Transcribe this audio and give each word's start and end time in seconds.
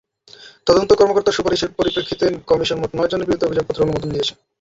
তদন্ত 0.67 0.89
কর্মকর্তার 0.99 1.37
সুপারিশের 1.37 1.75
পরিপ্রেক্ষিতে 1.77 2.25
কমিশন 2.49 2.77
মোট 2.79 2.91
নয়জনের 2.93 3.27
বিরুদ্ধে 3.27 3.47
অভিযোগপত্র 3.47 3.83
অনুমোদন 3.85 4.09
দিয়েছে। 4.13 4.33